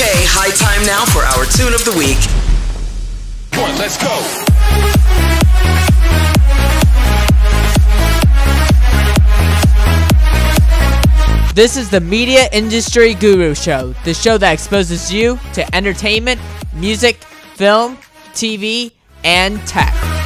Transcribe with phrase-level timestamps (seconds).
[0.00, 2.22] Okay, high time now for our tune of the week.
[3.58, 4.14] One, let's go.
[11.52, 16.40] This is the Media Industry Guru Show, the show that exposes you to entertainment,
[16.74, 17.16] music,
[17.56, 17.96] film,
[18.34, 18.92] TV,
[19.24, 20.17] and tech.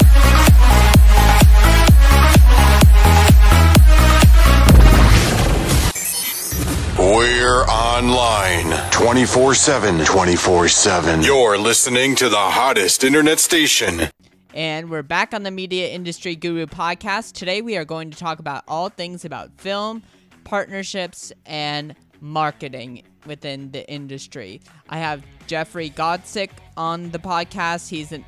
[8.02, 10.04] Online 24 7.
[10.04, 11.22] 24 7.
[11.22, 14.08] You're listening to the hottest internet station.
[14.52, 17.32] And we're back on the Media Industry Guru podcast.
[17.32, 20.02] Today we are going to talk about all things about film,
[20.42, 24.60] partnerships, and marketing within the industry.
[24.88, 27.88] I have Jeffrey Godsick on the podcast.
[27.88, 28.24] He's an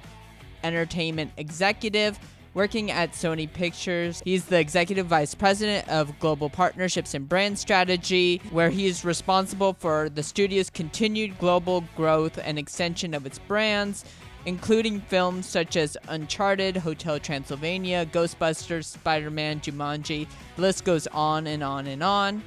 [0.63, 2.17] entertainment executive
[2.55, 4.23] working at Sony Pictures.
[4.25, 9.75] He's the executive vice president of global partnerships and brand strategy, where he is responsible
[9.75, 14.05] for the studio's continued global growth and extension of its brands,
[14.47, 20.29] including films such as Uncharted, Hotel Transylvania, Ghostbusters, Spider Man, Jumanji.
[20.57, 22.43] The list goes on and on and on.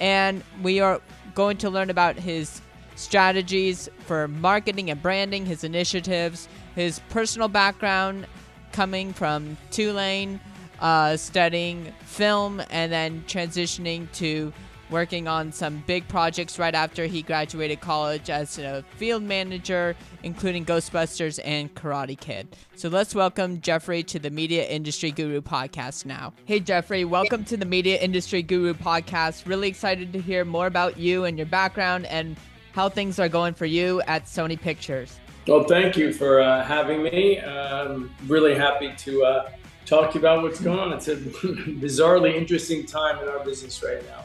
[0.00, 1.00] And we are
[1.34, 2.62] going to learn about his
[2.96, 8.26] strategies for marketing and branding, his initiatives, his personal background
[8.72, 10.40] coming from Tulane,
[10.80, 14.52] uh, studying film, and then transitioning to
[14.90, 20.64] working on some big projects right after he graduated college as a field manager, including
[20.64, 22.56] Ghostbusters and Karate Kid.
[22.74, 26.32] So let's welcome Jeffrey to the Media Industry Guru podcast now.
[26.44, 29.46] Hey, Jeffrey, welcome to the Media Industry Guru podcast.
[29.46, 32.36] Really excited to hear more about you and your background and
[32.72, 35.19] how things are going for you at Sony Pictures.
[35.46, 37.40] Well, thank you for uh, having me.
[37.40, 39.50] I'm really happy to uh,
[39.86, 40.92] talk to you about what's going on.
[40.92, 44.24] It's a bizarrely interesting time in our business right now.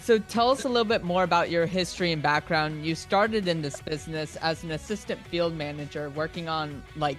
[0.00, 2.86] So tell us a little bit more about your history and background.
[2.86, 7.18] You started in this business as an assistant field manager working on like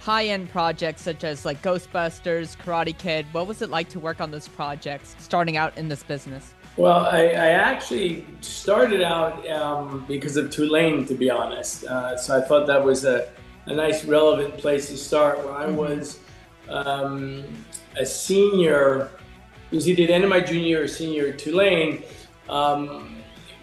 [0.00, 3.24] high-end projects such as like Ghostbusters, Karate Kid.
[3.32, 6.52] What was it like to work on those projects starting out in this business?
[6.76, 11.84] Well, I, I actually started out um, because of Tulane, to be honest.
[11.84, 13.30] Uh, so I thought that was a,
[13.64, 15.42] a nice, relevant place to start.
[15.42, 16.18] When I was
[16.68, 17.44] um,
[17.98, 19.10] a senior,
[19.70, 22.02] it was either the end of my junior year or senior at Tulane.
[22.50, 23.16] Um,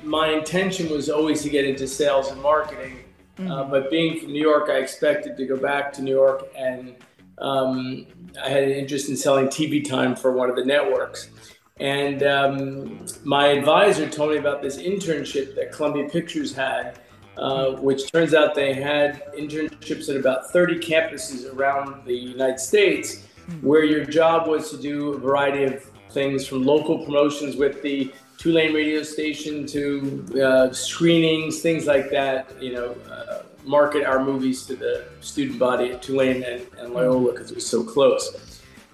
[0.04, 3.04] my intention was always to get into sales and marketing.
[3.40, 6.96] Uh, but being from New York, I expected to go back to New York, and
[7.40, 8.06] um,
[8.44, 11.30] I had an interest in selling TV time for one of the networks.
[11.80, 17.00] And um, my advisor told me about this internship that Columbia Pictures had,
[17.38, 23.26] uh, which turns out they had internships at about 30 campuses around the United States,
[23.62, 28.14] where your job was to do a variety of things from local promotions with the
[28.38, 34.66] Tulane radio station to uh, screenings, things like that, you know, uh, market our movies
[34.66, 38.53] to the student body at Tulane and, and Loyola because it was so close.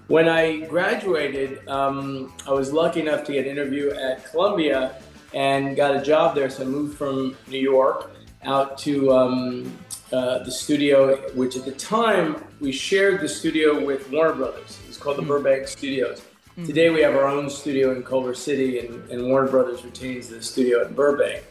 [0.10, 5.00] When I graduated, um, I was lucky enough to get an interview at Columbia
[5.36, 6.50] and got a job there.
[6.50, 8.10] So I moved from New York
[8.42, 9.78] out to um,
[10.12, 14.80] uh, the studio, which at the time we shared the studio with Warner Brothers.
[14.82, 16.24] It was called the Burbank Studios.
[16.66, 20.42] Today we have our own studio in Culver City, and, and Warner Brothers retains the
[20.42, 21.44] studio in Burbank.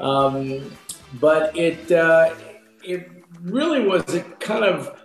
[0.00, 0.72] Um,
[1.20, 2.34] but it uh,
[2.82, 3.08] it
[3.42, 4.99] really was a kind of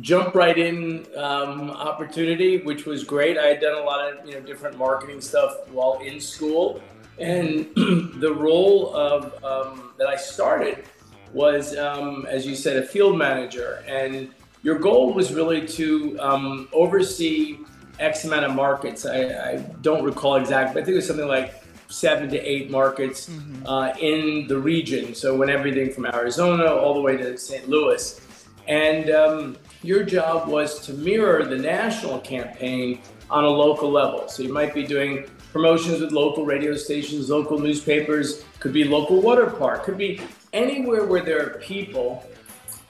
[0.00, 3.38] jump right in um, opportunity, which was great.
[3.38, 6.80] I had done a lot of you know different marketing stuff while in school,
[7.18, 10.84] and the role of um, that I started
[11.32, 14.30] was, um, as you said, a field manager, and
[14.62, 17.58] your goal was really to um, oversee
[17.98, 19.06] X amount of markets.
[19.06, 22.70] I, I don't recall exactly, but I think it was something like seven to eight
[22.70, 23.30] markets
[23.66, 25.14] uh, in the region.
[25.14, 27.68] So when everything from Arizona all the way to St.
[27.68, 28.20] Louis.
[28.66, 34.28] And um, your job was to mirror the national campaign on a local level.
[34.28, 39.20] So you might be doing promotions with local radio stations, local newspapers, could be local
[39.20, 40.20] water park, could be
[40.54, 42.24] anywhere where there are people,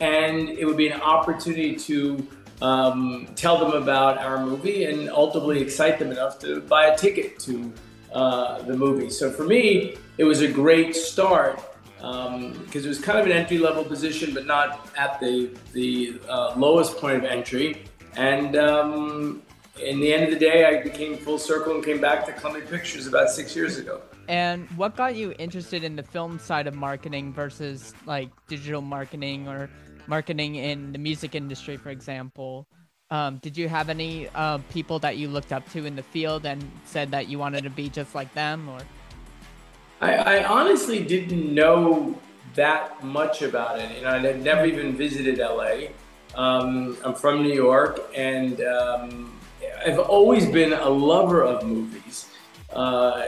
[0.00, 2.26] and it would be an opportunity to
[2.62, 7.40] um, tell them about our movie and ultimately excite them enough to buy a ticket
[7.40, 7.72] to
[8.12, 9.10] uh, the movie.
[9.10, 11.60] So for me, it was a great start
[12.64, 16.54] because it was kind of an entry level position, but not at the the uh,
[16.56, 17.84] lowest point of entry.
[18.16, 19.42] And um,
[19.80, 22.66] in the end of the day, I became full circle and came back to Columbia
[22.68, 24.00] Pictures about six years ago.
[24.28, 29.48] And what got you interested in the film side of marketing versus like digital marketing
[29.48, 29.68] or
[30.06, 32.66] marketing in the music industry, for example?
[33.10, 36.46] Um, did you have any uh, people that you looked up to in the field
[36.46, 38.80] and said that you wanted to be just like them, or?
[40.04, 42.18] I, I honestly didn't know
[42.54, 43.96] that much about it.
[43.96, 45.88] You know, I had never even visited LA.
[46.34, 49.40] Um, I'm from New York, and um,
[49.86, 52.28] I've always been a lover of movies.
[52.70, 53.22] Uh,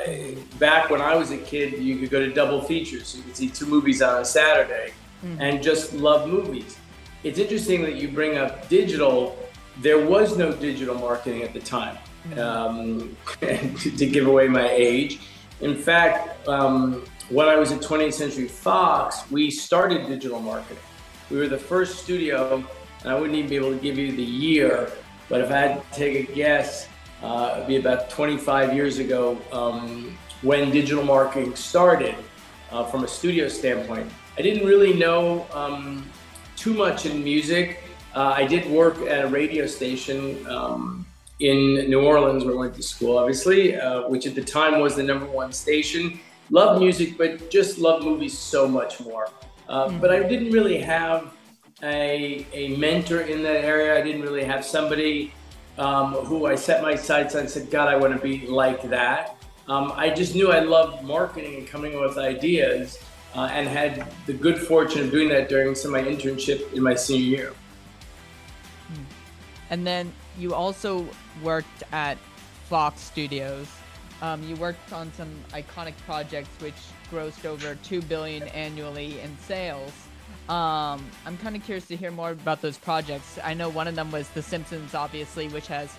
[0.59, 3.17] back when I was a kid, you could go to double features.
[3.17, 4.93] You could see two movies on a Saturday
[5.25, 5.41] mm-hmm.
[5.41, 6.77] and just love movies.
[7.25, 9.39] It's interesting that you bring up digital.
[9.79, 11.97] There was no digital marketing at the time,
[12.29, 12.39] mm-hmm.
[12.39, 13.17] um,
[13.97, 15.21] to give away my age.
[15.61, 20.83] In fact, um, when I was at 20th Century Fox, we started digital marketing.
[21.31, 22.65] We were the first studio,
[23.01, 24.93] and I wouldn't even be able to give you the year,
[25.29, 26.89] but if I had to take a guess,
[27.23, 32.15] uh, it'd be about 25 years ago um, when digital marketing started
[32.71, 34.11] uh, from a studio standpoint.
[34.39, 36.09] I didn't really know um,
[36.57, 37.83] too much in music.
[38.15, 41.06] Uh, I did work at a radio station um,
[41.41, 44.97] in New Orleans where I went to school, obviously, uh, which at the time was
[44.97, 46.19] the number one station.
[46.51, 49.29] Loved music, but just loved movies so much more.
[49.69, 51.33] mm But I didn't really have
[51.83, 53.99] a, a mentor in that area.
[53.99, 55.33] I didn't really have somebody
[55.79, 58.89] um, who I set my sights on and said, God, I want to be like
[58.89, 59.37] that.
[59.69, 62.99] Um, I just knew I loved marketing and coming up with ideas
[63.35, 66.83] uh, and had the good fortune of doing that during some of my internship in
[66.83, 67.53] my senior year.
[68.89, 69.03] Hmm.
[69.71, 71.07] And then you also
[71.43, 72.19] worked at
[72.69, 73.69] Fox Studios.
[74.23, 76.75] Um, you worked on some iconic projects which
[77.11, 79.93] grossed over two billion annually in sales.
[80.49, 83.39] Um, I'm kind of curious to hear more about those projects.
[83.43, 85.91] I know one of them was The Simpsons, obviously, which has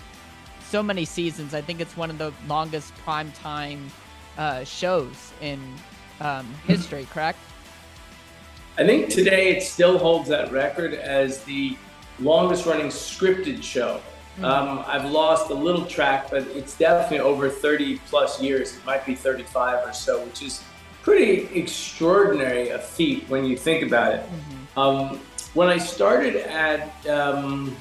[0.70, 1.54] so many seasons.
[1.54, 3.90] I think it's one of the longest primetime
[4.38, 5.60] uh, shows in
[6.22, 7.40] um, history, correct?
[8.78, 11.78] I think today it still holds that record as the
[12.20, 14.02] longest running scripted show.
[14.44, 18.76] Um, I've lost a little track, but it's definitely over 30 plus years.
[18.76, 20.64] It might be 35 or so, which is
[21.02, 24.22] pretty extraordinary a feat when you think about it.
[24.22, 24.80] Mm-hmm.
[24.80, 25.20] Um,
[25.54, 27.76] when I started at, um,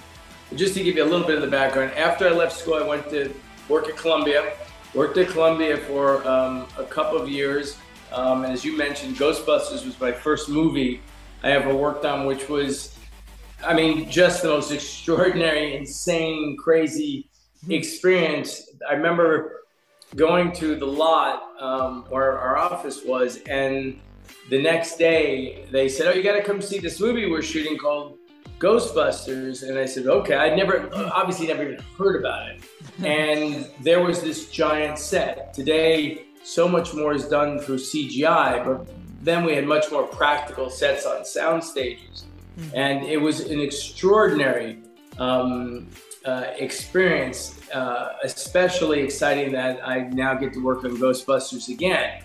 [0.54, 2.86] just to give you a little bit of the background, after I left school, I
[2.86, 3.34] went to
[3.68, 4.54] work at Columbia.
[4.94, 7.76] Worked at Columbia for um, a couple of years.
[8.12, 11.02] Um, and as you mentioned, Ghostbusters was my first movie
[11.42, 12.95] I ever worked on, which was,
[13.64, 17.28] I mean, just the most extraordinary, insane, crazy
[17.62, 17.72] mm-hmm.
[17.72, 18.70] experience.
[18.88, 19.62] I remember
[20.14, 23.98] going to the lot um, where our office was, and
[24.50, 27.76] the next day they said, "Oh, you got to come see this movie we're shooting
[27.78, 28.18] called
[28.58, 32.60] Ghostbusters." And I said, "Okay." I'd never, obviously, never even heard about it.
[33.04, 35.52] and there was this giant set.
[35.52, 38.88] Today, so much more is done through CGI, but
[39.22, 42.24] then we had much more practical sets on sound stages,
[42.58, 42.76] mm-hmm.
[42.76, 44.78] and it was an extraordinary
[45.18, 45.88] um,
[46.24, 52.22] uh, experience, uh, especially exciting that I now get to work on Ghostbusters again.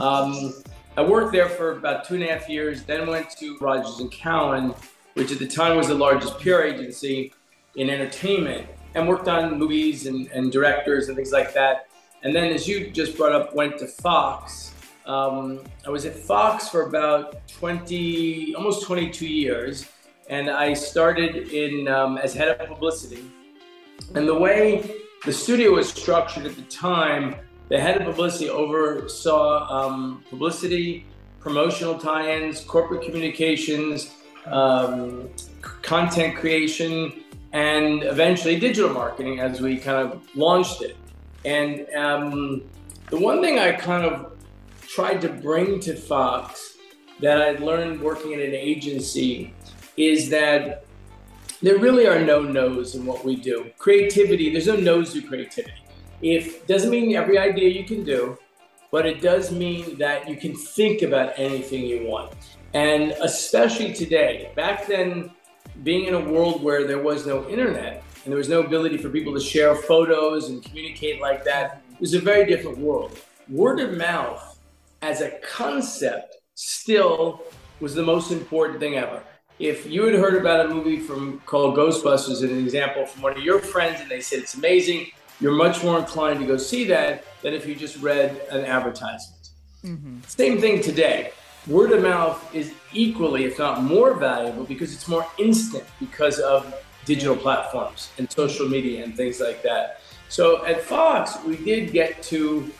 [0.00, 0.54] um,
[0.96, 4.10] I worked there for about two and a half years, then went to Rogers and
[4.10, 4.74] Cowan,
[5.14, 7.32] which at the time was the largest PR agency
[7.76, 11.88] in entertainment, and worked on movies and, and directors and things like that.
[12.22, 14.72] And then, as you just brought up, went to Fox.
[15.06, 19.86] Um, I was at Fox for about 20, almost 22 years,
[20.28, 23.24] and I started in um, as head of publicity.
[24.16, 27.36] And the way the studio was structured at the time,
[27.68, 31.06] the head of publicity oversaw um, publicity,
[31.38, 34.10] promotional tie-ins, corporate communications,
[34.46, 35.28] um,
[35.60, 40.96] content creation, and eventually digital marketing as we kind of launched it.
[41.44, 42.62] And um,
[43.10, 44.35] the one thing I kind of
[44.88, 46.76] tried to bring to Fox
[47.20, 49.54] that I'd learned working in an agency
[49.96, 50.84] is that
[51.62, 53.70] there really are no no's in what we do.
[53.78, 55.72] Creativity, there's no no's to creativity.
[56.20, 58.38] If doesn't mean every idea you can do,
[58.90, 62.34] but it does mean that you can think about anything you want.
[62.74, 65.30] And especially today, back then,
[65.82, 69.08] being in a world where there was no internet and there was no ability for
[69.08, 73.18] people to share photos and communicate like that, it was a very different world.
[73.48, 74.55] Word of mouth
[75.02, 77.42] as a concept still
[77.80, 79.22] was the most important thing ever
[79.58, 83.42] if you had heard about a movie from called Ghostbusters, an example from one of
[83.42, 85.06] your friends, and they said it's amazing,
[85.40, 89.50] you're much more inclined to go see that than if you just read an advertisement.
[89.84, 90.18] Mm-hmm.
[90.26, 91.32] Same thing today.
[91.66, 96.74] Word of mouth is equally, if not more valuable, because it's more instant because of
[97.04, 100.00] digital platforms and social media and things like that.
[100.28, 102.70] So at Fox, we did get to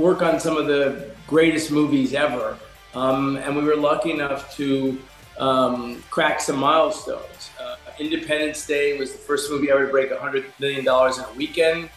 [0.00, 2.56] work on some of the greatest movies ever.
[2.94, 5.00] Um, and we were lucky enough to
[5.38, 7.50] um, crack some milestones.
[7.60, 11.90] Uh, Independence Day was the first movie ever to break $100 million in a weekend,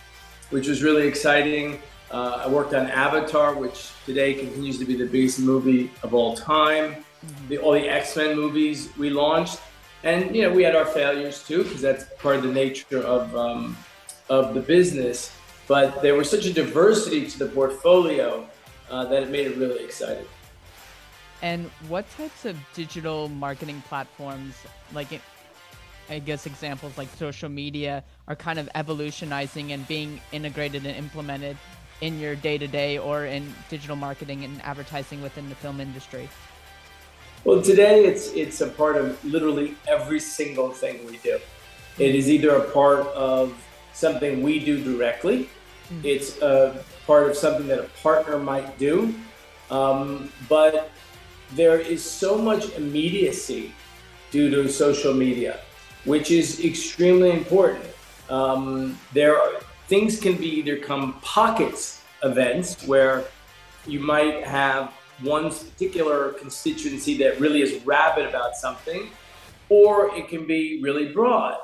[0.49, 1.79] which was really exciting.
[2.11, 6.35] Uh, I worked on Avatar, which today continues to be the biggest movie of all
[6.35, 7.03] time.
[7.47, 9.59] The, all the X Men movies we launched,
[10.03, 13.33] and you know we had our failures too because that's part of the nature of
[13.33, 13.77] um,
[14.29, 15.31] of the business.
[15.67, 18.47] But there was such a diversity to the portfolio
[18.89, 20.25] uh, that it made it really exciting.
[21.41, 24.55] And what types of digital marketing platforms,
[24.93, 25.21] like
[26.09, 31.57] I guess examples like social media, are kind of evolutionizing and being integrated and implemented
[32.01, 36.29] in your day to day or in digital marketing and advertising within the film industry?
[37.45, 41.39] Well, today it's it's a part of literally every single thing we do.
[41.97, 43.53] It is either a part of
[43.93, 45.49] something we do directly,
[45.89, 46.01] mm-hmm.
[46.03, 49.13] it's a part of something that a partner might do,
[49.69, 50.91] um, but
[51.55, 53.73] there is so much immediacy
[54.31, 55.59] due to social media,
[56.05, 57.85] which is extremely important.
[58.29, 63.25] Um, there are things can be either come pockets events where
[63.85, 69.09] you might have one particular constituency that really is rabid about something,
[69.69, 71.57] or it can be really broad.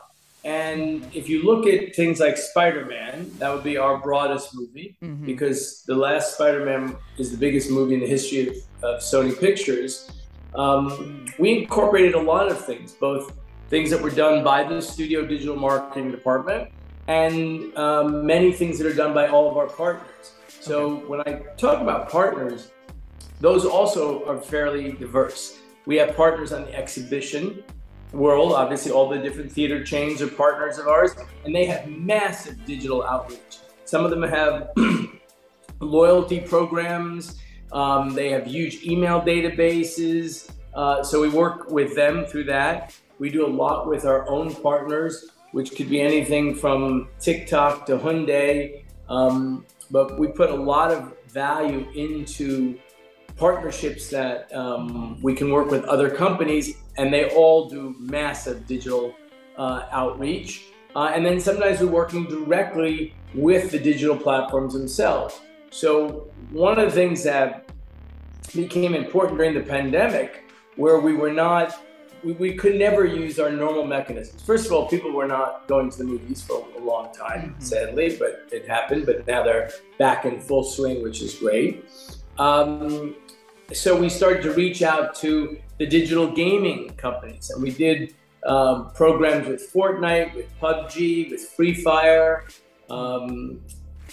[0.46, 4.96] And if you look at things like Spider Man, that would be our broadest movie
[5.04, 5.26] mm-hmm.
[5.26, 9.38] because the last Spider Man is the biggest movie in the history of, of Sony
[9.38, 10.10] Pictures.
[10.56, 13.34] Um, we incorporated a lot of things, both
[13.70, 16.72] things that were done by the studio digital marketing department
[17.08, 20.34] and um, many things that are done by all of our partners.
[20.48, 21.06] So okay.
[21.06, 22.72] when I talk about partners,
[23.40, 25.60] those also are fairly diverse.
[25.86, 27.64] We have partners on the exhibition
[28.12, 28.54] world.
[28.54, 33.04] Obviously, all the different theater chains are partners of ours, and they have massive digital
[33.04, 33.60] outreach.
[33.86, 34.72] Some of them have
[35.80, 37.40] loyalty programs.
[37.72, 40.52] Um, they have huge email databases.
[40.74, 42.96] Uh, so we work with them through that.
[43.20, 47.98] We do a lot with our own partners, which could be anything from TikTok to
[47.98, 48.84] Hyundai.
[49.10, 52.80] Um, but we put a lot of value into
[53.36, 59.16] partnerships that um, we can work with other companies, and they all do massive digital
[59.58, 60.66] uh, outreach.
[60.96, 65.40] Uh, and then sometimes we're working directly with the digital platforms themselves.
[65.72, 67.70] So, one of the things that
[68.54, 70.44] became important during the pandemic,
[70.76, 71.80] where we were not
[72.24, 74.42] we, we could never use our normal mechanisms.
[74.42, 77.62] First of all, people were not going to the movies for a long time, mm-hmm.
[77.62, 79.06] sadly, but it happened.
[79.06, 81.86] But now they're back in full swing, which is great.
[82.38, 83.16] Um,
[83.72, 88.14] so we started to reach out to the digital gaming companies, and we did
[88.46, 92.46] um, programs with Fortnite, with PUBG, with Free Fire,
[92.90, 93.62] um,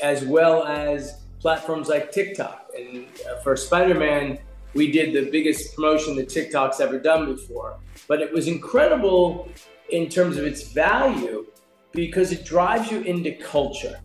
[0.00, 2.70] as well as platforms like TikTok.
[2.76, 4.38] And uh, for Spider-Man,
[4.74, 7.78] we did the biggest promotion that TikTok's ever done before.
[8.08, 9.48] But it was incredible
[9.90, 11.46] in terms of its value
[11.92, 13.98] because it drives you into culture.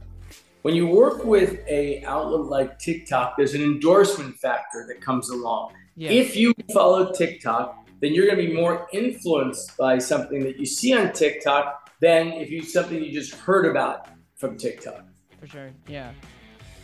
[0.62, 5.74] When you work with a outlet like TikTok, there's an endorsement factor that comes along.
[5.96, 6.12] Yes.
[6.12, 10.66] If you follow TikTok, then you're going to be more influenced by something that you
[10.66, 14.08] see on TikTok than if you something you just heard about
[14.38, 15.06] from TikTok.
[15.40, 16.12] For sure, yeah.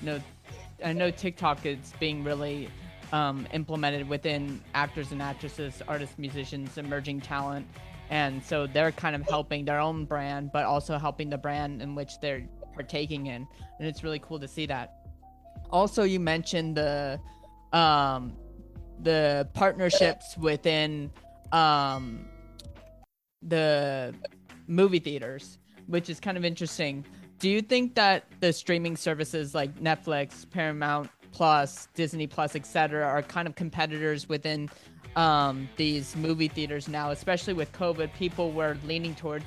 [0.02, 0.22] No,
[0.84, 2.70] I know TikTok is being really
[3.12, 7.66] um, implemented within actors and actresses, artists, musicians, emerging talent.
[8.10, 11.96] And so they're kind of helping their own brand, but also helping the brand in
[11.96, 13.48] which they're partaking in.
[13.80, 14.94] And it's really cool to see that.
[15.72, 17.20] Also, you mentioned the
[17.74, 18.34] um,
[19.02, 21.12] the partnerships within
[21.52, 22.26] um,
[23.42, 24.14] the
[24.68, 27.06] movie theaters, which is kind of interesting.
[27.40, 33.22] Do you think that the streaming services like Netflix, Paramount, Plus, Disney Plus, etc., are
[33.22, 34.70] kind of competitors within
[35.16, 38.14] um, these movie theaters now, especially with COVID.
[38.14, 39.46] People were leaning towards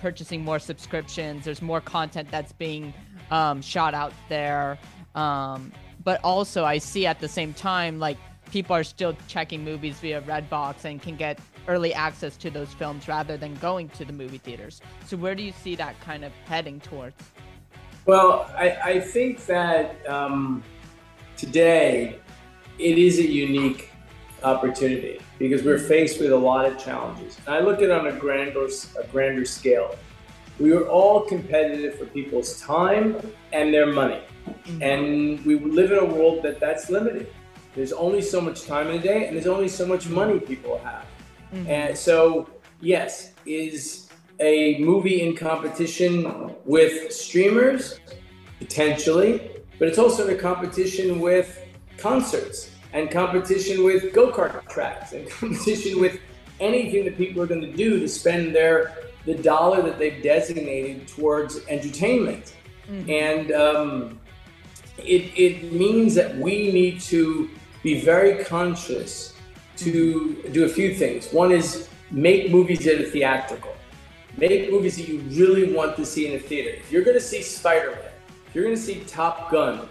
[0.00, 1.44] purchasing more subscriptions.
[1.44, 2.92] There's more content that's being
[3.30, 4.78] um, shot out there.
[5.14, 5.72] Um,
[6.02, 8.18] but also, I see at the same time, like
[8.54, 13.08] people are still checking movies via Redbox and can get early access to those films
[13.08, 14.80] rather than going to the movie theaters.
[15.06, 17.16] So, where do you see that kind of heading towards?
[18.06, 20.62] Well, I, I think that um,
[21.36, 22.20] today,
[22.78, 23.90] it is a unique
[24.44, 27.36] opportunity because we're faced with a lot of challenges.
[27.46, 28.68] And I look at it on a grander,
[29.00, 29.96] a grander scale.
[30.60, 33.16] We are all competitive for people's time
[33.52, 34.20] and their money.
[34.46, 34.82] Mm-hmm.
[34.82, 37.26] And we live in a world that that's limited.
[37.74, 40.78] There's only so much time in a day and there's only so much money people
[40.78, 41.06] have.
[41.52, 41.70] Mm-hmm.
[41.70, 42.48] And so,
[42.80, 44.08] yes, is
[44.40, 47.98] a movie in competition with streamers?
[48.58, 51.60] Potentially but it's also in a competition with
[51.98, 56.20] concerts and competition with go-kart tracks and competition with
[56.60, 61.08] anything that people are going to do to spend their the dollar that they've designated
[61.08, 62.54] towards entertainment.
[62.86, 63.10] Mm-hmm.
[63.10, 64.20] And um,
[64.98, 67.48] it, it means that we need to
[67.84, 69.34] be very conscious
[69.76, 71.30] to do a few things.
[71.32, 73.74] One is make movies that are theatrical.
[74.38, 76.70] Make movies that you really want to see in a theater.
[76.70, 78.10] If you're going to see Spider Man,
[78.48, 79.86] if you're going to see Top Gun,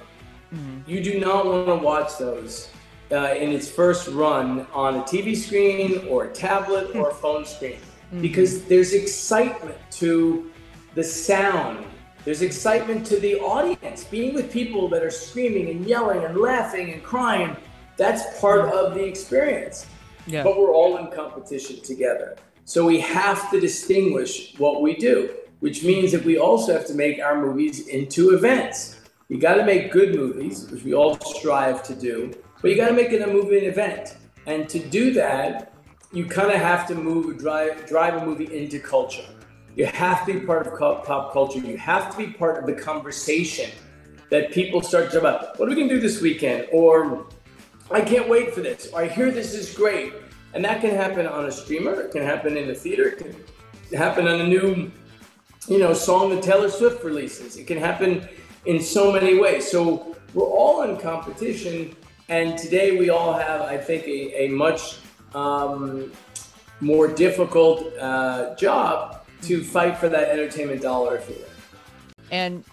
[0.54, 0.90] mm-hmm.
[0.90, 2.70] you do not want to watch those
[3.12, 7.46] uh, in its first run on a TV screen or a tablet or a phone
[7.46, 8.22] screen mm-hmm.
[8.22, 10.52] because there's excitement to
[10.96, 11.86] the sound.
[12.26, 14.04] There's excitement to the audience.
[14.06, 17.56] Being with people that are screaming and yelling and laughing and crying,
[17.98, 19.86] that's part of the experience.
[20.26, 20.44] Yeah.
[20.44, 22.36] But we're all in competition together.
[22.66, 26.94] So we have to distinguish what we do, which means that we also have to
[26.94, 29.02] make our movies into events.
[29.28, 32.88] You got to make good movies, which we all strive to do, but you got
[32.88, 34.16] to make it a movie an event.
[34.46, 35.74] And to do that,
[36.14, 39.26] you kind of have to move, drive, drive a movie into culture.
[39.76, 41.60] You have to be part of pop culture.
[41.60, 43.72] You have to be part of the conversation
[44.30, 45.60] that people start to talk about.
[45.60, 46.68] What are we going to do this weekend?
[46.72, 47.26] Or
[47.94, 48.92] I can't wait for this.
[48.94, 50.14] I hear this is great.
[50.56, 52.02] And that can happen on a streamer.
[52.02, 53.10] It can happen in the theater.
[53.10, 54.92] It can happen on a new,
[55.68, 57.56] you know, song that Taylor Swift releases.
[57.56, 58.28] It can happen
[58.66, 59.70] in so many ways.
[59.70, 61.96] So we're all in competition.
[62.30, 64.98] And today we all have, I think, a, a much
[65.36, 66.12] um,
[66.80, 71.46] more difficult uh, job to fight for that entertainment dollar, if you will.
[72.32, 72.64] And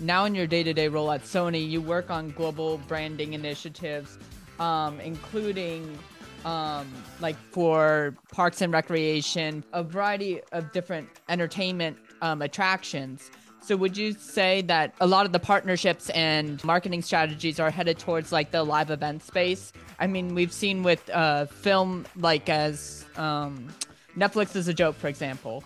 [0.00, 4.18] now in your day-to-day role at Sony, you work on global branding initiatives,
[4.60, 5.98] um, including
[6.44, 6.86] um,
[7.20, 13.30] like for parks and recreation, a variety of different entertainment um, attractions.
[13.60, 17.98] So would you say that a lot of the partnerships and marketing strategies are headed
[17.98, 19.72] towards like the live event space?
[19.98, 23.68] I mean, we've seen with uh, film like as um,
[24.16, 25.64] Netflix is a joke, for example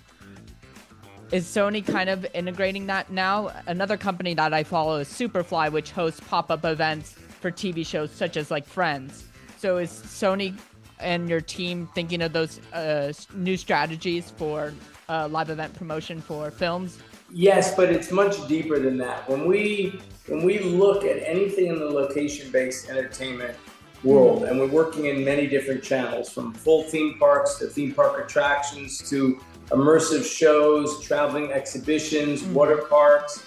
[1.33, 3.51] is Sony kind of integrating that now?
[3.67, 8.37] Another company that I follow is Superfly, which hosts pop-up events for TV shows such
[8.37, 9.25] as like Friends.
[9.59, 10.57] So is Sony
[11.01, 14.73] and your team thinking of those uh, new strategies for
[15.09, 16.99] uh, live event promotion for films?
[17.31, 19.29] Yes, but it's much deeper than that.
[19.29, 23.57] When we when we look at anything in the location-based entertainment
[24.05, 28.25] world, and we're working in many different channels, from full theme parks to theme park
[28.25, 29.41] attractions to
[29.71, 32.53] immersive shows, traveling exhibitions, mm.
[32.53, 33.43] water parks.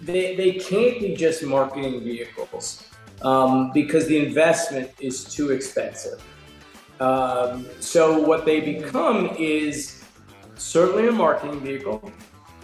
[0.00, 2.93] They, they can't be just marketing vehicles
[3.24, 6.22] um, because the investment is too expensive.
[7.00, 10.04] Um, so what they become is
[10.54, 12.12] certainly a marketing vehicle,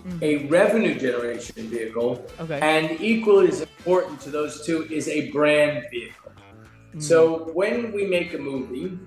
[0.06, 0.22] mm.
[0.22, 2.60] a revenue generation vehicle, okay.
[2.60, 6.32] and equally as important to those two is a brand vehicle.
[6.94, 7.02] Mm.
[7.02, 8.98] So when we make a movie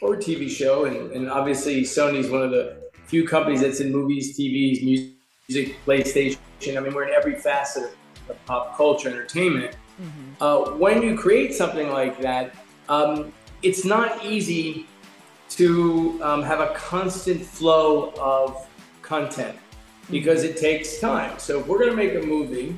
[0.00, 3.92] or a TV show, and, and obviously Sony's one of the few companies that's in
[3.92, 4.82] movies, TVs,
[5.48, 6.38] music, PlayStation.
[6.76, 7.94] I mean, we're in every facet
[8.28, 9.76] of pop culture, entertainment.
[10.00, 10.42] Mm-hmm.
[10.42, 12.54] Uh, when you create something like that,
[12.88, 14.86] um, it's not easy
[15.50, 18.66] to um, have a constant flow of
[19.02, 19.56] content
[20.10, 20.56] because mm-hmm.
[20.56, 21.38] it takes time.
[21.38, 22.76] So if we're going to make a movie,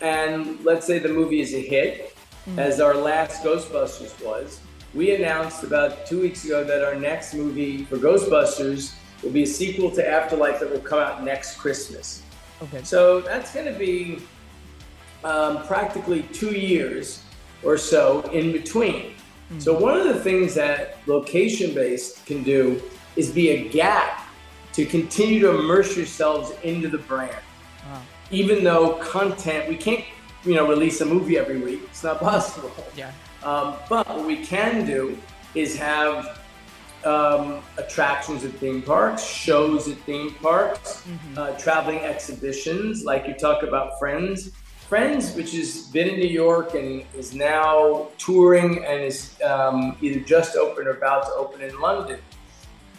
[0.00, 2.58] and let's say the movie is a hit, mm-hmm.
[2.58, 4.60] as our last Ghostbusters was,
[4.92, 9.46] we announced about two weeks ago that our next movie for Ghostbusters will be a
[9.46, 12.22] sequel to Afterlife that will come out next Christmas.
[12.62, 12.82] Okay.
[12.82, 14.20] So that's going to be
[15.24, 17.22] um, practically two years
[17.62, 19.10] or so in between.
[19.50, 19.60] Mm-hmm.
[19.60, 22.80] So one of the things that location based can do
[23.16, 24.28] is be a gap
[24.72, 27.36] to continue to immerse yourselves into the brand.
[27.90, 28.02] Wow.
[28.30, 30.04] Even though content, we can't,
[30.44, 31.80] you know, release a movie every week.
[31.84, 32.72] It's not possible.
[32.96, 33.12] Yeah.
[33.42, 35.18] Um, but what we can do
[35.54, 36.40] is have
[37.04, 41.38] um, attractions at theme parks, shows at theme parks, mm-hmm.
[41.38, 44.52] uh, traveling exhibitions, like you talk about Friends.
[44.90, 50.18] Friends, which has been in New York and is now touring and is um, either
[50.18, 52.18] just open or about to open in London.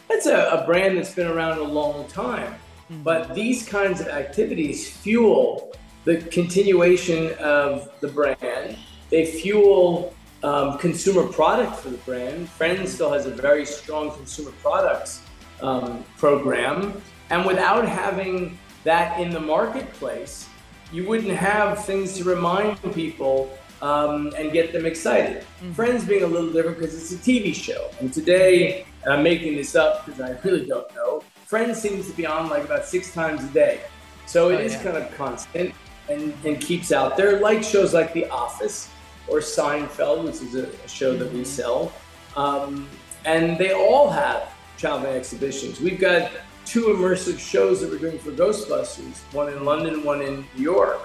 [0.07, 2.53] That's a, a brand that's been around a long time.
[2.53, 3.03] Mm-hmm.
[3.03, 5.73] But these kinds of activities fuel
[6.05, 8.77] the continuation of the brand.
[9.09, 12.47] They fuel um, consumer product for the brand.
[12.47, 15.23] Friends still has a very strong consumer products
[15.61, 17.01] um, program.
[17.31, 20.47] And without having that in the marketplace,
[20.91, 25.43] you wouldn't have things to remind people um, and get them excited.
[25.43, 25.71] Mm-hmm.
[25.73, 27.89] Friends being a little different because it's a TV show.
[27.99, 32.15] And today, and I'm making this up because I really don't know, Friends seems to
[32.15, 33.81] be on like about six times a day.
[34.25, 34.83] So it oh, is yeah.
[34.83, 35.73] kind of constant
[36.09, 38.89] and, and keeps out there, like shows like The Office
[39.27, 41.91] or Seinfeld, which is a, show that we sell.
[42.37, 42.87] Um,
[43.25, 45.81] and they all have traveling exhibitions.
[45.81, 46.31] We've got
[46.71, 51.01] two immersive shows that we're doing for Ghostbusters, one in London, one in New York.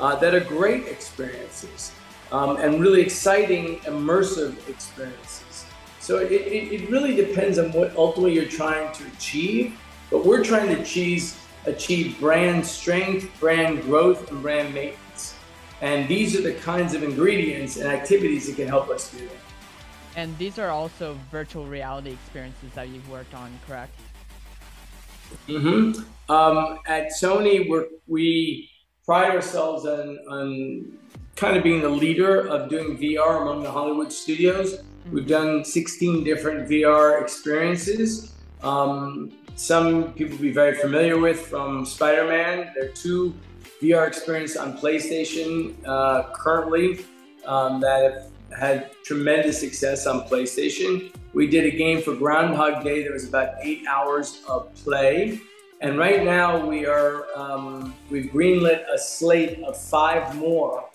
[0.00, 1.92] uh, that are great experiences
[2.32, 5.66] um, and really exciting, immersive experiences.
[6.00, 9.78] So it, it, it, really depends on what ultimately you're trying to achieve.
[10.10, 15.36] But we're trying to achieve, achieve brand strength, brand growth, and brand maintenance.
[15.82, 19.36] And these are the kinds of ingredients and activities that can help us do that.
[20.16, 23.92] And these are also virtual reality experiences that you've worked on, correct?
[25.48, 26.32] Mm-hmm.
[26.32, 28.70] Um, at Sony, we we
[29.04, 30.98] pride ourselves on, on
[31.36, 34.74] kind of being the leader of doing VR among the Hollywood studios.
[34.74, 35.14] Mm-hmm.
[35.14, 38.32] We've done 16 different VR experiences.
[38.62, 42.70] Um, some people will be very familiar with from Spider Man.
[42.74, 43.34] There are two
[43.82, 47.04] VR experiences on PlayStation uh, currently
[47.44, 51.14] um, that have had tremendous success on PlayStation.
[51.32, 55.40] We did a game for Groundhog Day that was about eight hours of play.
[55.80, 60.88] And right now we are um, we've greenlit a slate of five more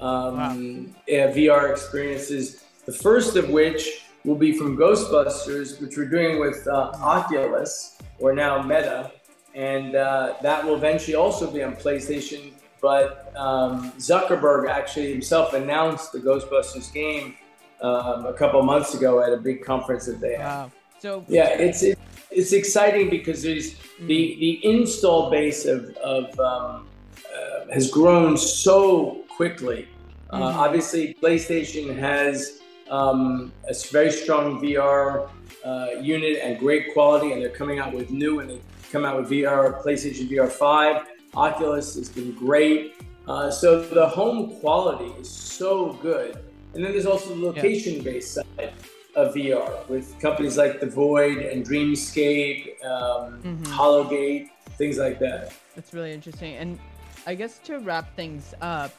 [0.00, 0.50] um, wow.
[0.50, 2.64] uh, VR experiences.
[2.84, 8.34] The first of which will be from Ghostbusters, which we're doing with uh, Oculus, or
[8.34, 9.12] now Meta,
[9.54, 12.52] and uh, that will eventually also be on PlayStation.
[12.84, 17.34] But um, Zuckerberg actually himself announced the Ghostbusters game
[17.80, 20.44] um, a couple months ago at a big conference that they had.
[20.44, 20.72] Wow.
[20.98, 21.98] So yeah, it's it,
[22.30, 24.06] it's exciting because there's mm-hmm.
[24.06, 26.86] the the install base of of um,
[27.34, 29.88] uh, has grown so quickly.
[30.28, 30.58] Uh, mm-hmm.
[30.58, 35.30] Obviously, PlayStation has um, a very strong VR
[35.64, 38.60] uh, unit and great quality, and they're coming out with new and they
[38.92, 41.13] come out with VR, PlayStation VR 5.
[41.36, 42.94] Oculus has been great.
[43.26, 46.38] Uh, so the home quality is so good.
[46.74, 48.72] And then there's also the location based side
[49.16, 53.64] of VR with companies like The Void and Dreamscape, um, mm-hmm.
[53.64, 55.52] Hologate, things like that.
[55.74, 56.54] That's really interesting.
[56.56, 56.78] And
[57.26, 58.92] I guess to wrap things up,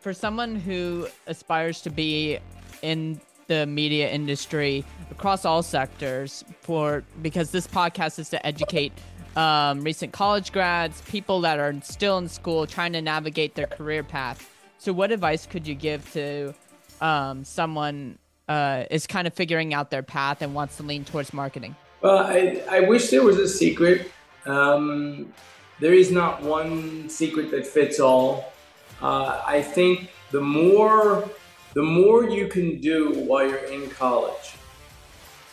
[0.00, 2.38] for someone who aspires to be
[2.82, 8.92] in the media industry across all sectors for because this podcast is to educate
[9.36, 14.02] um, recent college grads, people that are still in school trying to navigate their career
[14.02, 14.48] path.
[14.78, 16.54] So, what advice could you give to
[17.00, 21.32] um, someone uh, is kind of figuring out their path and wants to lean towards
[21.32, 21.76] marketing?
[22.00, 24.10] Well, I, I wish there was a secret.
[24.46, 25.32] Um,
[25.80, 28.52] there is not one secret that fits all.
[29.00, 31.28] Uh, I think the more
[31.74, 34.54] the more you can do while you're in college,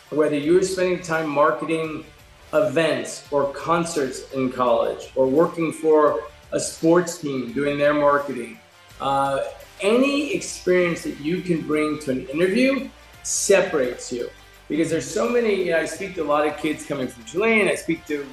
[0.10, 2.06] whether you're spending time marketing
[2.54, 8.60] events or concerts in college or working for a sports team doing their marketing,
[9.02, 9.44] uh,
[9.82, 12.90] any experience that you can bring to an interview
[13.24, 14.30] separates you.
[14.68, 17.24] Because there's so many, you know, I speak to a lot of kids coming from
[17.24, 17.68] Tulane.
[17.68, 18.26] I speak to,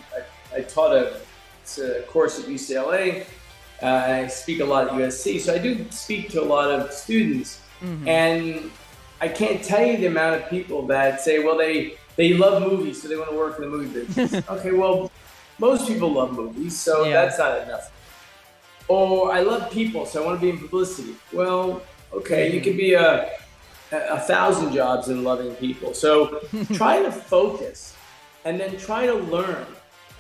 [0.53, 1.21] I, I taught a,
[1.81, 3.27] a course at UCLA.
[3.83, 5.41] Uh, I speak a lot at USC.
[5.41, 7.61] So I do speak to a lot of students.
[7.83, 8.09] Mm-hmm.
[8.09, 8.71] And
[9.21, 13.03] I can't tell you the amount of people that say, well, they, they love movies,
[13.03, 14.49] so they want to work in the movie business.
[14.51, 15.11] okay, well,
[15.59, 17.13] most people love movies, so yeah.
[17.13, 17.91] that's not enough.
[18.89, 21.15] Or I love people, so I want to be in publicity.
[21.33, 23.31] Well, okay, you could be a,
[23.91, 25.95] a thousand jobs in loving people.
[25.95, 26.41] So
[26.73, 27.97] try to focus
[28.45, 29.67] and then try to learn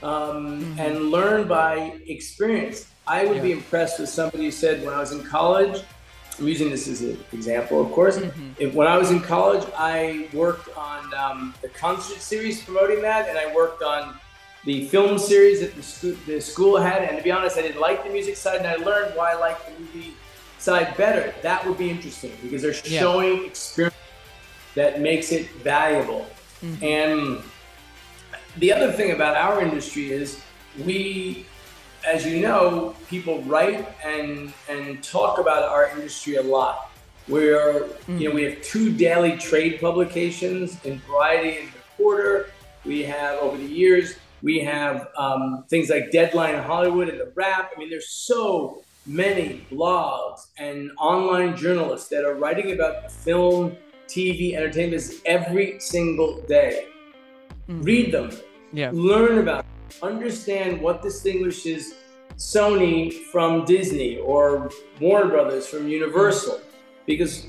[0.03, 0.81] um, mm-hmm.
[0.81, 2.87] and learn by experience.
[3.07, 3.43] I would yeah.
[3.43, 5.83] be impressed with somebody who said when I was in college,
[6.38, 8.18] I'm using this as an example, of course.
[8.18, 8.51] Mm-hmm.
[8.59, 13.29] If, when I was in college, I worked on um, the concert series promoting that,
[13.29, 14.18] and I worked on
[14.64, 17.03] the film series that the, sco- the school had.
[17.03, 19.35] And to be honest, I didn't like the music side, and I learned why I
[19.35, 20.14] like the movie
[20.59, 21.35] side better.
[21.42, 23.01] That would be interesting because they're yeah.
[23.01, 23.94] showing experience
[24.75, 26.27] that makes it valuable.
[26.62, 26.85] Mm-hmm.
[26.85, 27.42] And
[28.57, 30.40] the other thing about our industry is
[30.85, 31.47] we
[32.07, 36.90] as you know, people write and and talk about our industry a lot.
[37.29, 38.19] We're mm-hmm.
[38.19, 42.51] you know we have two daily trade publications in Variety and The Reporter.
[42.85, 47.71] We have over the years we have um, things like Deadline Hollywood and The Wrap.
[47.75, 53.75] I mean, there's so many blogs and online journalists that are writing about film,
[54.07, 56.88] TV, entertainment every single day.
[57.71, 57.83] Mm-hmm.
[57.83, 58.31] Read them.
[58.75, 58.90] Yeah.
[58.93, 59.64] Learn about
[60.03, 61.95] understand what distinguishes
[62.37, 66.61] Sony from Disney or Warner Brothers from Universal.
[67.07, 67.47] Because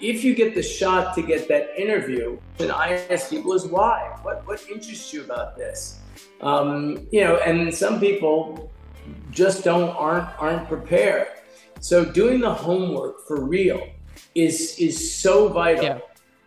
[0.00, 4.16] if you get the shot to get that interview, then I ask people is why?
[4.22, 6.00] What what interests you about this?
[6.40, 8.70] Um, you know, and some people
[9.30, 11.28] just don't aren't aren't prepared.
[11.80, 13.88] So doing the homework for real
[14.34, 15.84] is is so vital.
[15.84, 15.98] Yeah.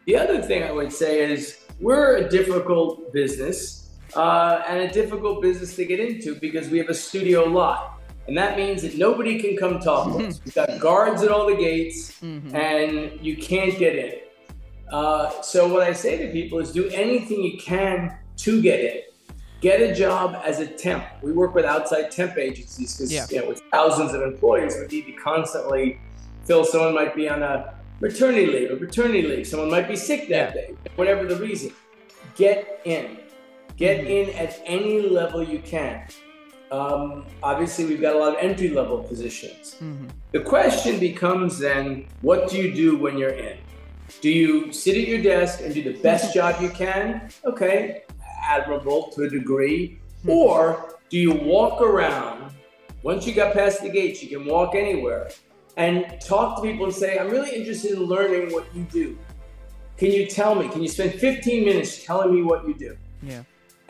[0.06, 3.83] The other thing I would say is we're a difficult business
[4.16, 8.02] uh, and a difficult business to get into because we have a studio lot.
[8.28, 10.40] And that means that nobody can come talk to us.
[10.46, 14.14] We've got guards at all the gates, and you can't get in.
[14.92, 19.02] Uh, so what I say to people is do anything you can to get in.
[19.60, 21.04] Get a job as a temp.
[21.22, 23.26] We work with outside temp agencies because Yeah.
[23.30, 26.00] you know, with thousands of employees, we need to constantly
[26.46, 26.64] fill.
[26.66, 29.48] Someone might be on a maternity leave, a paternity leave.
[29.48, 31.72] Someone might be sick that day, whatever the reason.
[32.36, 33.18] Get in.
[33.78, 34.08] Get mm-hmm.
[34.08, 36.08] in at any level you can.
[36.72, 39.76] Um, obviously, we've got a lot of entry level positions.
[39.76, 40.08] Mm-hmm.
[40.32, 43.58] The question becomes then, what do you do when you're in?
[44.22, 47.30] Do you sit at your desk and do the best job you can?
[47.46, 48.04] Okay,
[48.42, 50.00] admirable to a degree.
[50.22, 50.30] Mm-hmm.
[50.30, 52.52] Or do you walk around?
[53.04, 55.30] Once you got past the gates, you can walk anywhere
[55.78, 59.18] and talk to people and say, I'm really interested in learning what you do.
[59.98, 60.70] Can you tell me?
[60.70, 62.98] Can you spend 15 minutes telling me what you do?
[63.22, 63.44] Yeah.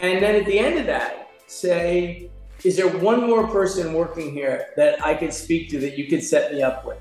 [0.04, 2.30] And then at the end of that, say,
[2.66, 6.22] is there one more person working here that I could speak to that you could
[6.22, 6.98] set me up with?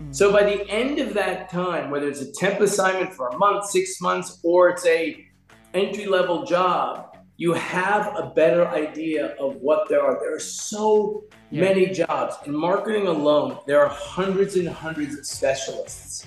[0.00, 0.14] Mm.
[0.14, 3.66] So by the end of that time, whether it's a temp assignment for a month,
[3.66, 5.26] six months, or it's a
[5.74, 10.16] entry level job, you have a better idea of what there are.
[10.20, 11.62] There are so Yeah.
[11.62, 12.36] many jobs.
[12.46, 16.24] In marketing alone, there are hundreds and hundreds of specialists.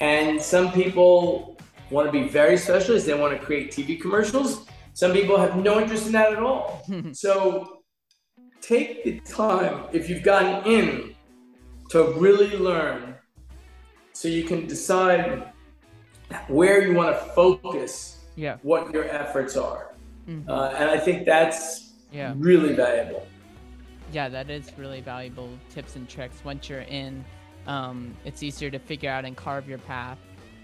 [0.00, 1.56] And some people
[1.90, 3.06] want to be very specialist.
[3.06, 4.66] They want to create TV commercials.
[4.94, 6.82] Some people have no interest in that at all.
[7.12, 7.82] so
[8.60, 11.14] take the time, if you've gotten in,
[11.90, 13.14] to really learn
[14.12, 15.52] so you can decide
[16.48, 18.56] where you want to focus Yeah.
[18.62, 19.94] what your efforts are.
[20.48, 22.32] Uh, and I think that's Yeah.
[22.36, 23.26] really valuable.
[24.12, 26.42] Yeah, that is really valuable tips and tricks.
[26.44, 27.24] Once you're in,
[27.66, 30.18] um, it's easier to figure out and carve your path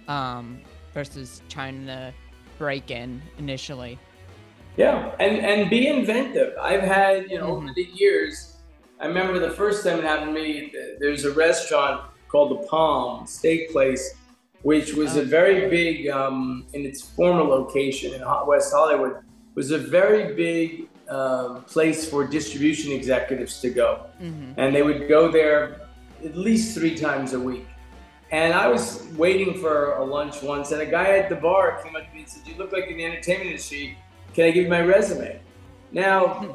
[0.09, 0.61] um,
[0.95, 2.12] versus trying to
[2.59, 3.99] break in initially.
[4.76, 6.54] Yeah, and and be inventive.
[6.61, 8.56] I've had you know over the years.
[9.00, 10.72] I remember the first time it happened to me.
[10.98, 14.14] There's a restaurant called the Palm Steak Place,
[14.62, 19.16] which was a very big um, in its former location in West Hollywood.
[19.56, 24.06] Was a very big um, place for distribution executives to go,
[24.56, 25.80] and they would go there
[26.24, 27.66] at least three times a week.
[28.30, 31.96] And I was waiting for a lunch once, and a guy at the bar came
[31.96, 33.98] up to me and said, "You look like in the entertainment industry.
[34.35, 35.40] Can I give you my resume?"
[35.93, 36.51] Now, hmm.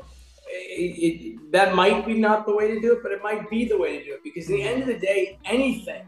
[0.48, 3.66] it, it, that might be not the way to do it, but it might be
[3.66, 6.04] the way to do it because at the end of the day, anything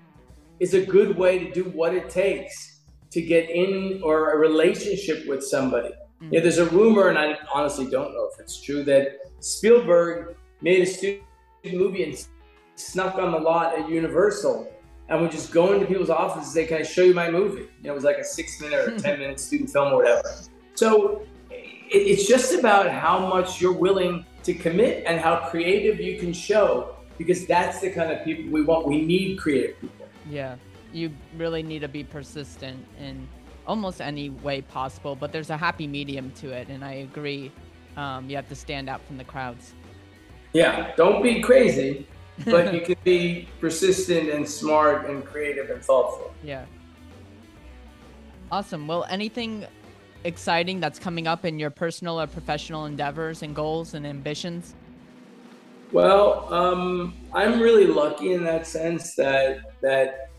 [0.59, 2.79] is a good way to do what it takes
[3.11, 5.93] to get in or a relationship with somebody.
[6.19, 6.29] Hmm.
[6.31, 10.81] Yeah, there's a rumor, and I honestly don't know if it's true, that Spielberg made
[10.81, 11.23] a student
[11.73, 12.27] movie and
[12.75, 14.71] snuck on the lot at Universal
[15.09, 17.61] and would just go into people's offices and say, Can I show you my movie?
[17.61, 20.29] You know, it was like a six minute or 10 minute student film or whatever.
[20.75, 21.25] So
[21.89, 26.95] it's just about how much you're willing to commit and how creative you can show
[27.17, 28.87] because that's the kind of people we want.
[28.87, 30.07] We need creative people.
[30.29, 30.55] Yeah,
[30.93, 33.27] you really need to be persistent in
[33.65, 37.51] almost any way possible, but there's a happy medium to it, and I agree.
[37.95, 39.73] Um, you have to stand out from the crowds.
[40.53, 42.07] Yeah, don't be crazy,
[42.45, 46.33] but you can be persistent and smart and creative and thoughtful.
[46.43, 46.65] Yeah.
[48.51, 48.87] Awesome.
[48.87, 49.65] Well, anything
[50.27, 54.75] exciting that's coming up in your personal or professional endeavors and goals and ambitions?
[55.91, 60.29] Well, um, I'm really lucky in that sense that that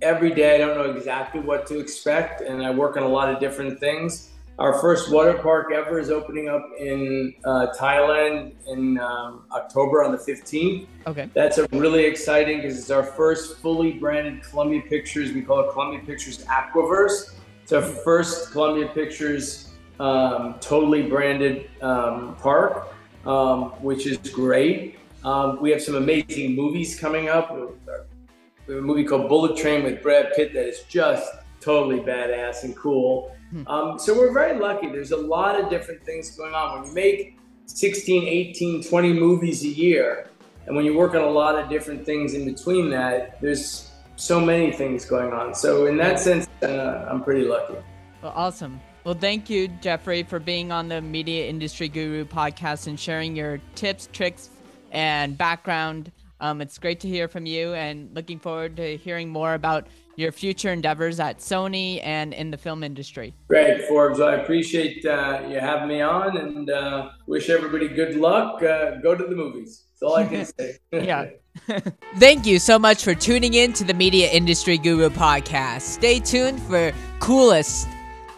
[0.00, 3.32] every day I don't know exactly what to expect, and I work on a lot
[3.32, 4.30] of different things.
[4.58, 10.12] Our first water park ever is opening up in uh, Thailand in um, October on
[10.12, 10.86] the 15th.
[11.06, 11.28] Okay.
[11.34, 15.32] That's a really exciting because it's our first fully branded Columbia Pictures.
[15.32, 17.34] We call it Columbia Pictures Aquaverse.
[17.72, 24.98] Our first Columbia Pictures um, totally branded um, park, um, which is great.
[25.24, 27.54] Um, we have some amazing movies coming up.
[27.54, 32.64] We have a movie called Bullet Train with Brad Pitt that is just totally badass
[32.64, 33.34] and cool.
[33.66, 34.88] Um, so we're very lucky.
[34.88, 36.80] There's a lot of different things going on.
[36.80, 40.28] When you make 16, 18, 20 movies a year,
[40.66, 44.40] and when you work on a lot of different things in between that, there's so
[44.40, 45.54] many things going on.
[45.54, 47.74] So in that sense, uh, I'm pretty lucky.
[48.22, 48.80] Well, awesome.
[49.04, 53.60] Well, thank you, Jeffrey, for being on the Media Industry Guru podcast and sharing your
[53.74, 54.48] tips, tricks,
[54.92, 56.12] and background.
[56.40, 60.32] Um, it's great to hear from you and looking forward to hearing more about your
[60.32, 63.34] future endeavors at Sony and in the film industry.
[63.48, 64.20] Great, Forbes.
[64.20, 68.62] I appreciate uh, you having me on and uh, wish everybody good luck.
[68.62, 69.84] Uh, go to the movies.
[69.92, 70.78] That's all I can say.
[70.92, 71.30] Yeah.
[72.16, 75.82] Thank you so much for tuning in to the Media Industry Guru podcast.
[75.82, 77.86] Stay tuned for coolest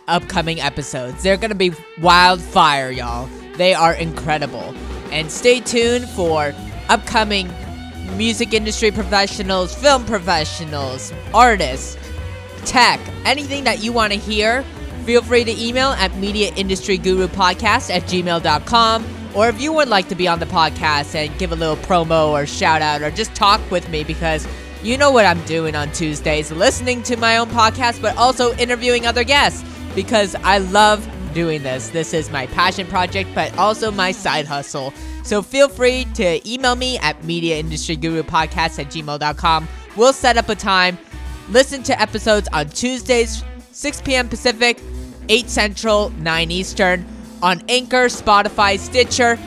[0.08, 1.22] upcoming episodes.
[1.22, 3.28] They're going to be wildfire, y'all.
[3.56, 4.74] They are incredible.
[5.12, 6.52] And stay tuned for
[6.88, 7.48] upcoming
[8.16, 11.96] music industry professionals, film professionals, artists,
[12.64, 14.62] tech, anything that you want to hear.
[15.04, 19.06] Feel free to email at mediaindustrygurupodcast at gmail.com.
[19.34, 22.30] Or if you would like to be on the podcast and give a little promo
[22.30, 24.46] or shout out or just talk with me because
[24.82, 29.06] you know what I'm doing on Tuesdays, listening to my own podcast, but also interviewing
[29.06, 31.90] other guests because I love doing this.
[31.90, 34.94] This is my passion project, but also my side hustle.
[35.24, 39.68] So feel free to email me at mediaindustrygurupodcast at gmail.com.
[39.96, 40.98] We'll set up a time.
[41.50, 44.28] Listen to episodes on Tuesdays, 6 p.m.
[44.28, 44.80] Pacific,
[45.28, 47.04] 8 Central, 9 Eastern
[47.42, 49.38] on Anchor, Spotify, Stitcher,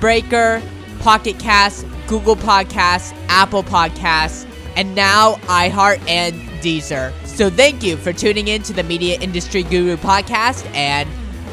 [0.00, 0.60] Breaker,
[1.00, 7.12] Pocket Cast, Google Podcasts, Apple Podcasts, and now iHeart and Deezer.
[7.26, 11.08] So thank you for tuning in to the Media Industry Guru podcast and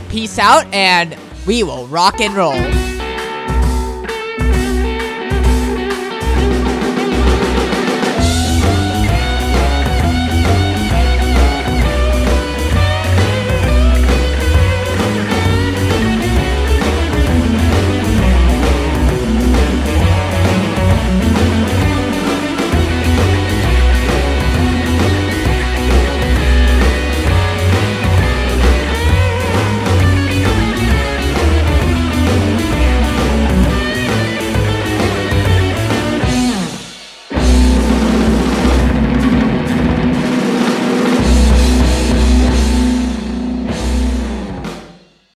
[0.10, 2.91] peace out and we will rock and roll.